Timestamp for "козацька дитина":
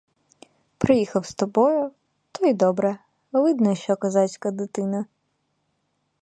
3.95-5.05